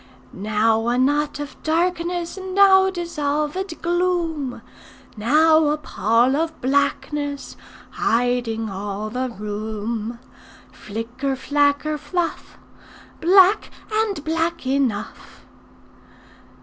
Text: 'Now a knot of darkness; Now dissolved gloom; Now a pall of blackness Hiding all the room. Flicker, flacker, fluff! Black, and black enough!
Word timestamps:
'Now 0.33 0.87
a 0.87 0.97
knot 0.97 1.39
of 1.39 1.61
darkness; 1.61 2.35
Now 2.55 2.89
dissolved 2.89 3.83
gloom; 3.83 4.63
Now 5.15 5.65
a 5.65 5.77
pall 5.77 6.35
of 6.35 6.59
blackness 6.59 7.55
Hiding 7.91 8.67
all 8.67 9.11
the 9.11 9.29
room. 9.29 10.17
Flicker, 10.71 11.35
flacker, 11.35 11.99
fluff! 11.99 12.57
Black, 13.19 13.69
and 13.95 14.23
black 14.25 14.65
enough! 14.65 15.45